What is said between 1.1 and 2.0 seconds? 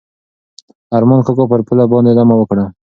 کاکا پر پوله